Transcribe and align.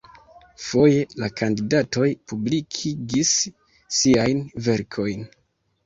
Foje 0.67 1.03
la 1.23 1.29
kandidatoj 1.41 2.09
publikigis 2.33 3.37
siajn 4.03 4.45
verkojn. 4.71 5.33